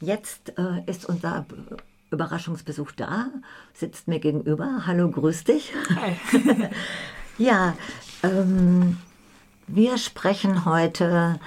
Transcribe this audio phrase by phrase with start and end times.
[0.00, 1.46] jetzt äh, ist unser
[2.10, 3.26] Überraschungsbesuch da,
[3.74, 4.82] sitzt mir gegenüber.
[4.86, 5.72] Hallo, grüß dich.
[5.94, 6.16] Hi.
[7.38, 7.74] ja,
[8.22, 8.96] ähm,
[9.66, 11.38] wir sprechen heute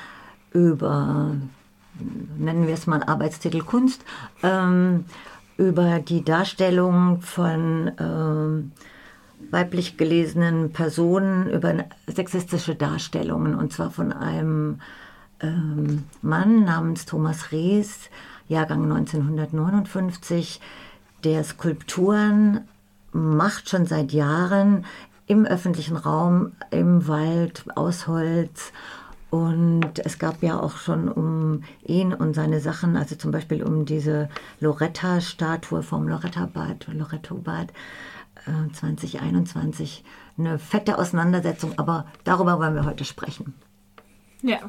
[0.54, 1.36] über,
[2.38, 4.04] nennen wir es mal Arbeitstitel Kunst,
[4.44, 5.06] ähm,
[5.58, 8.72] über die Darstellung von ähm,
[9.50, 11.74] weiblich gelesenen Personen, über
[12.08, 14.80] sexistische Darstellungen, und zwar von einem
[15.40, 18.10] ähm, Mann namens Thomas Rees,
[18.52, 20.60] Jahrgang 1959,
[21.24, 22.68] der Skulpturen
[23.14, 24.86] macht schon seit Jahren
[25.26, 28.74] im öffentlichen Raum, im Wald, aus Holz.
[29.30, 33.86] Und es gab ja auch schon um ihn und seine Sachen, also zum Beispiel um
[33.86, 34.28] diese
[34.60, 37.72] Loretta-Statue vom Loretta-Bad, Loretto-Bad
[38.46, 40.04] äh, 2021,
[40.38, 43.54] eine fette Auseinandersetzung, aber darüber wollen wir heute sprechen.
[44.42, 44.60] Ja.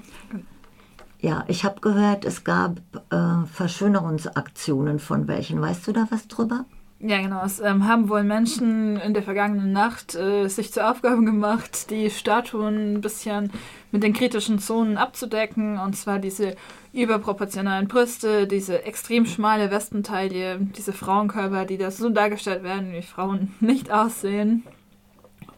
[1.23, 5.61] Ja, ich habe gehört, es gab äh, Verschönerungsaktionen von welchen.
[5.61, 6.65] Weißt du da was drüber?
[6.99, 7.45] Ja, genau.
[7.45, 12.11] Es ähm, haben wohl Menschen in der vergangenen Nacht äh, sich zur Aufgabe gemacht, die
[12.11, 13.53] Statuen ein bisschen
[13.93, 15.79] mit den kritischen Zonen abzudecken.
[15.79, 16.57] Und zwar diese
[16.93, 23.55] überproportionalen Brüste, diese extrem schmale Wespentaille, diese Frauenkörper, die da so dargestellt werden, wie Frauen
[23.61, 24.65] nicht aussehen.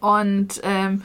[0.01, 1.01] Und ähm,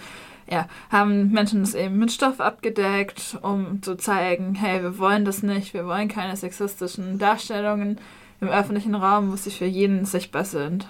[0.49, 5.43] ja, haben Menschen das eben mit Stoff abgedeckt, um zu zeigen, hey, wir wollen das
[5.43, 7.99] nicht, wir wollen keine sexistischen Darstellungen
[8.41, 10.87] im öffentlichen Raum, wo sie für jeden sichtbar sind.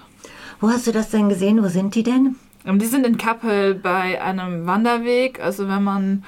[0.60, 1.64] Wo hast du das denn gesehen?
[1.64, 2.36] Wo sind die denn?
[2.66, 5.42] Die sind in Kappel bei einem Wanderweg.
[5.42, 6.24] Also wenn man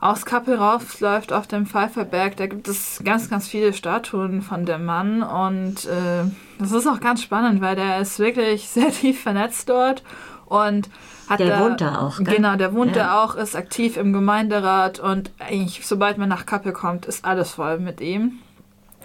[0.00, 4.84] aus Kappel raufläuft auf dem Pfeifferberg, da gibt es ganz, ganz viele Statuen von dem
[4.84, 5.22] Mann.
[5.22, 10.02] Und äh, das ist auch ganz spannend, weil der ist wirklich sehr tief vernetzt dort
[10.48, 10.88] und
[11.28, 12.36] hat der da, wohnt da auch, gell?
[12.36, 13.04] Genau, der wohnt ja.
[13.04, 17.52] da auch, ist aktiv im Gemeinderat und eigentlich, sobald man nach Kappel kommt, ist alles
[17.52, 18.38] voll mit ihm.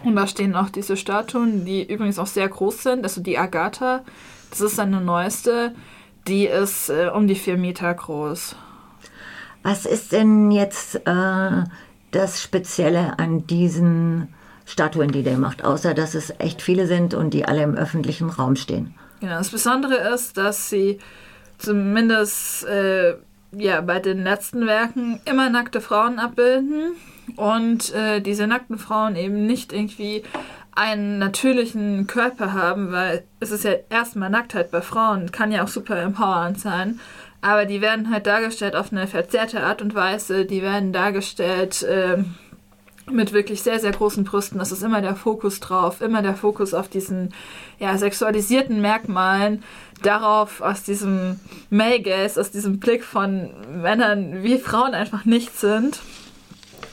[0.03, 3.03] Und da stehen auch diese Statuen, die übrigens auch sehr groß sind.
[3.03, 4.01] Also die Agatha,
[4.49, 5.73] das ist seine neueste,
[6.27, 8.55] die ist äh, um die vier Meter groß.
[9.63, 11.63] Was ist denn jetzt äh,
[12.11, 14.33] das Spezielle an diesen
[14.65, 18.29] Statuen, die der macht, außer dass es echt viele sind und die alle im öffentlichen
[18.29, 18.93] Raum stehen?
[19.21, 20.99] Genau, das Besondere ist, dass sie
[21.63, 23.15] zumindest äh,
[23.51, 26.93] ja, bei den letzten Werken immer nackte Frauen abbilden
[27.35, 30.23] und äh, diese nackten Frauen eben nicht irgendwie
[30.75, 35.67] einen natürlichen Körper haben, weil es ist ja erstmal Nacktheit bei Frauen, kann ja auch
[35.67, 36.99] super empowernd sein,
[37.41, 42.23] aber die werden halt dargestellt auf eine verzerrte Art und Weise, die werden dargestellt äh,
[43.11, 44.59] mit wirklich sehr, sehr großen Brüsten.
[44.59, 47.33] Das ist immer der Fokus drauf, immer der Fokus auf diesen
[47.79, 49.63] ja, sexualisierten Merkmalen,
[50.01, 53.49] darauf aus diesem Male Gaze, aus diesem Blick von
[53.81, 55.99] Männern, wie Frauen einfach nicht sind.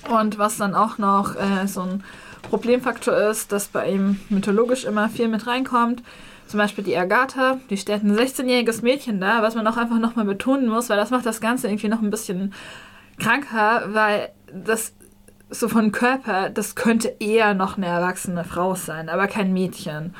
[0.08, 2.02] Und was dann auch noch äh, so ein
[2.42, 6.02] Problemfaktor ist, dass bei ihm mythologisch immer viel mit reinkommt.
[6.46, 10.24] Zum Beispiel die Agatha, die stellt ein 16-jähriges Mädchen da, was man auch einfach nochmal
[10.24, 12.52] betonen muss, weil das macht das Ganze irgendwie noch ein bisschen
[13.20, 14.92] kranker, weil das
[15.50, 20.14] so von Körper, das könnte eher noch eine erwachsene Frau sein, aber kein Mädchen.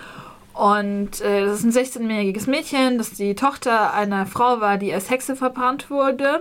[0.53, 5.09] Und äh, das ist ein 16-jähriges Mädchen, das die Tochter einer Frau war, die als
[5.09, 6.41] Hexe verbrannt wurde.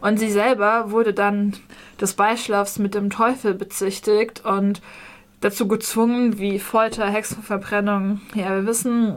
[0.00, 1.54] Und sie selber wurde dann
[2.00, 4.80] des Beischlafs mit dem Teufel bezichtigt und
[5.40, 8.20] dazu gezwungen, wie Folter, Hexenverbrennung.
[8.34, 9.16] Ja, wir wissen,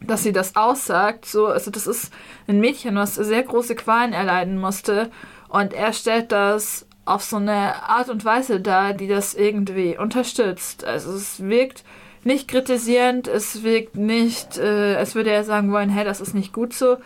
[0.00, 1.26] dass sie das aussagt.
[1.26, 2.12] So, also das ist
[2.46, 5.10] ein Mädchen, was sehr große Qualen erleiden musste.
[5.48, 10.84] Und er stellt das auf so eine Art und Weise dar, die das irgendwie unterstützt.
[10.84, 11.84] Also es wirkt
[12.24, 16.52] nicht kritisierend, es wirkt nicht, äh, als würde er sagen wollen, hey, das ist nicht
[16.52, 16.96] gut so,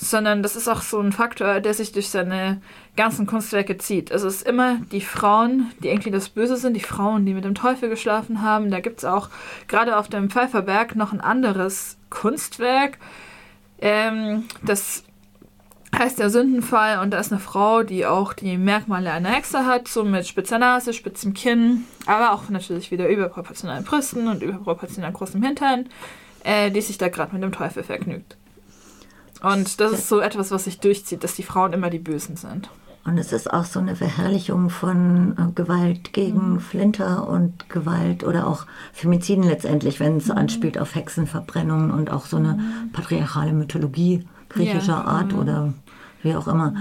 [0.00, 2.60] sondern das ist auch so ein Faktor, der sich durch seine
[2.96, 4.12] ganzen Kunstwerke zieht.
[4.12, 7.44] Also es ist immer die Frauen, die irgendwie das Böse sind, die Frauen, die mit
[7.44, 8.70] dem Teufel geschlafen haben.
[8.70, 9.28] Da gibt es auch
[9.66, 12.98] gerade auf dem Pfeifferberg noch ein anderes Kunstwerk,
[13.80, 15.04] ähm, das
[15.98, 19.88] heißt der Sündenfall und da ist eine Frau, die auch die Merkmale einer Hexe hat,
[19.88, 25.42] so mit spitzer Nase, spitzem Kinn, aber auch natürlich wieder überproportionalen Brüsten und überproportional großem
[25.42, 25.88] Hintern,
[26.44, 28.36] äh, die sich da gerade mit dem Teufel vergnügt.
[29.42, 32.70] Und das ist so etwas, was sich durchzieht, dass die Frauen immer die Bösen sind.
[33.04, 36.60] Und es ist auch so eine Verherrlichung von äh, Gewalt gegen mhm.
[36.60, 40.36] Flinter und Gewalt oder auch Femiziden letztendlich, wenn es mhm.
[40.36, 42.92] anspielt auf Hexenverbrennungen und auch so eine mhm.
[42.92, 45.04] patriarchale Mythologie griechischer ja.
[45.04, 45.38] Art mhm.
[45.38, 45.74] oder
[46.22, 46.74] wie auch immer.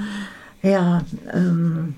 [0.62, 1.02] Ja,
[1.34, 1.96] ähm,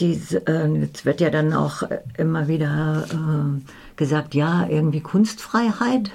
[0.00, 1.82] diese, äh, jetzt wird ja dann auch
[2.18, 3.60] immer wieder äh,
[3.96, 6.10] gesagt, ja, irgendwie Kunstfreiheit.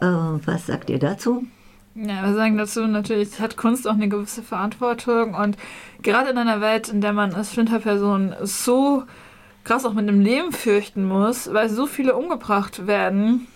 [0.00, 1.44] Äh, was sagt ihr dazu?
[1.94, 5.56] Ja, wir sagen dazu natürlich, hat Kunst auch eine gewisse Verantwortung und
[6.02, 9.02] gerade in einer Welt, in der man als Flinterperson so
[9.64, 13.48] krass auch mit dem Leben fürchten muss, weil so viele umgebracht werden.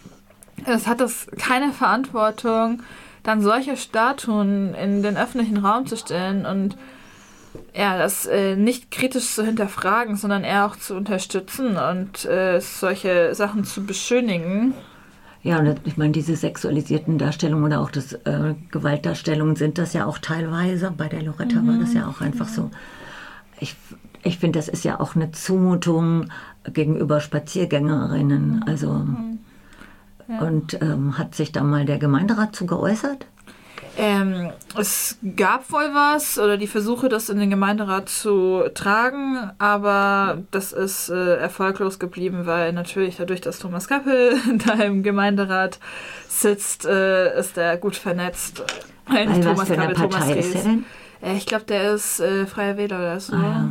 [0.66, 2.82] Es hat das keine Verantwortung,
[3.24, 6.76] dann solche Statuen in den öffentlichen Raum zu stellen und
[7.74, 13.34] ja, das äh, nicht kritisch zu hinterfragen, sondern eher auch zu unterstützen und äh, solche
[13.34, 14.74] Sachen zu beschönigen.
[15.42, 20.06] Ja, und ich meine, diese sexualisierten Darstellungen oder auch das äh, Gewaltdarstellungen sind das ja
[20.06, 20.90] auch teilweise.
[20.90, 21.68] Bei der Loretta mhm.
[21.68, 22.54] war das ja auch einfach ja.
[22.54, 22.70] so.
[23.60, 23.76] Ich,
[24.22, 26.30] ich finde, das ist ja auch eine Zumutung
[26.72, 28.64] gegenüber Spaziergängerinnen.
[28.66, 29.33] Also mhm.
[30.28, 30.40] Ja.
[30.40, 33.26] und ähm, hat sich da mal der Gemeinderat zu geäußert?
[33.96, 40.42] Ähm, es gab wohl was oder die Versuche, das in den Gemeinderat zu tragen, aber
[40.50, 44.36] das ist äh, erfolglos geblieben, weil natürlich dadurch, dass Thomas Kappel
[44.66, 45.78] da im Gemeinderat
[46.28, 48.64] sitzt, äh, ist er gut vernetzt.
[49.14, 50.84] Äh, nicht Thomas Kappel, Thomas ist denn?
[51.22, 53.36] Äh, ich glaube, der ist äh, Freier Wähler oder so.
[53.36, 53.68] Ah,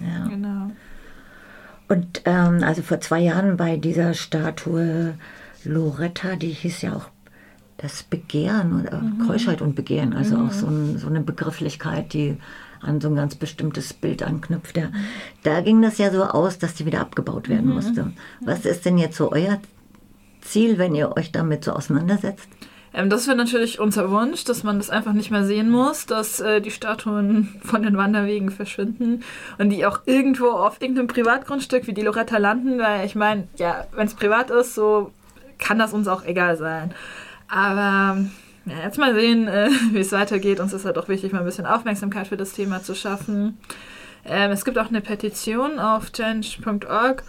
[0.00, 0.28] ja.
[0.28, 0.70] Genau.
[1.88, 5.14] Und ähm, also vor zwei Jahren bei dieser Statue
[5.64, 7.08] Loretta, die hieß ja auch
[7.76, 9.26] das Begehren oder mhm.
[9.26, 10.48] Keuschheit und Begehren, also mhm.
[10.48, 12.36] auch so, ein, so, eine Begrifflichkeit, die
[12.82, 14.76] an so ein ganz bestimmtes Bild anknüpft.
[14.76, 14.90] Ja.
[15.42, 17.74] Da ging das ja so aus, dass die wieder abgebaut werden mhm.
[17.74, 18.12] musste.
[18.40, 19.60] Was ist denn jetzt so euer
[20.40, 22.48] Ziel, wenn ihr euch damit so auseinandersetzt?
[22.92, 26.40] Ähm, das wäre natürlich unser Wunsch, dass man das einfach nicht mehr sehen muss, dass
[26.40, 29.22] äh, die Statuen von den Wanderwegen verschwinden
[29.58, 33.86] und die auch irgendwo auf irgendeinem Privatgrundstück wie die Loretta landen, weil ich meine, ja,
[33.94, 35.12] wenn es privat ist, so
[35.60, 36.92] kann das uns auch egal sein.
[37.48, 38.18] Aber
[38.66, 40.60] ja, jetzt mal sehen, äh, wie es weitergeht.
[40.60, 43.58] Uns ist halt auch wichtig, mal ein bisschen Aufmerksamkeit für das Thema zu schaffen.
[44.24, 47.22] Ähm, es gibt auch eine Petition auf change.org.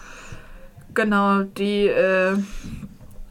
[0.94, 2.36] Genau, die äh,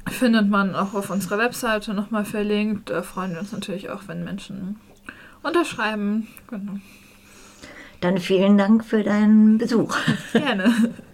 [0.10, 2.90] findet man auch auf unserer Webseite nochmal verlinkt.
[2.90, 4.80] Da freuen wir uns natürlich auch, wenn Menschen
[5.44, 6.28] unterschreiben.
[6.48, 6.74] Genau.
[8.00, 9.96] Dann vielen Dank für deinen Besuch.
[10.34, 10.74] Gerne.